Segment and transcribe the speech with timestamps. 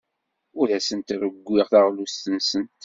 [0.59, 2.69] Ur asent-rewwiɣ taɣlust-nsent.